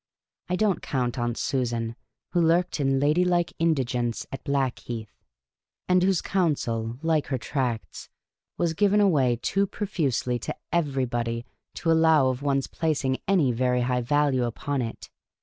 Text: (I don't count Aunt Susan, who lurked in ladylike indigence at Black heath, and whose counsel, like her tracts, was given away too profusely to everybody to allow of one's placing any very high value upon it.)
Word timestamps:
(I 0.49 0.55
don't 0.55 0.81
count 0.81 1.19
Aunt 1.19 1.37
Susan, 1.37 1.95
who 2.31 2.41
lurked 2.41 2.79
in 2.79 2.99
ladylike 2.99 3.53
indigence 3.59 4.25
at 4.31 4.43
Black 4.43 4.79
heath, 4.79 5.13
and 5.87 6.01
whose 6.01 6.23
counsel, 6.23 6.97
like 7.03 7.27
her 7.27 7.37
tracts, 7.37 8.09
was 8.57 8.73
given 8.73 8.99
away 8.99 9.37
too 9.43 9.67
profusely 9.67 10.39
to 10.39 10.55
everybody 10.71 11.45
to 11.75 11.91
allow 11.91 12.29
of 12.29 12.41
one's 12.41 12.65
placing 12.65 13.19
any 13.27 13.51
very 13.51 13.81
high 13.81 14.01
value 14.01 14.45
upon 14.45 14.81
it.) 14.81 15.11